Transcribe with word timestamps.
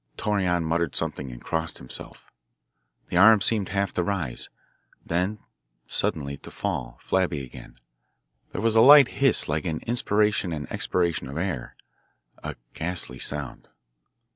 Torreon 0.17 0.63
muttered 0.63 0.95
something 0.95 1.31
and 1.31 1.39
crossed 1.39 1.77
himself. 1.77 2.31
The 3.09 3.17
arms 3.17 3.45
seemed 3.45 3.69
half 3.69 3.93
to 3.93 4.01
rise 4.01 4.49
then 5.05 5.37
suddenly 5.87 6.37
to 6.37 6.49
fall, 6.49 6.97
flabby 6.99 7.45
again. 7.45 7.79
There 8.51 8.61
was 8.61 8.75
a 8.75 8.81
light 8.81 9.09
hiss 9.09 9.47
like 9.47 9.65
an 9.65 9.77
inspiration 9.85 10.53
and 10.53 10.67
expiration 10.71 11.27
of 11.29 11.37
air, 11.37 11.75
a 12.43 12.55
ghastly 12.73 13.19
sound. 13.19 13.69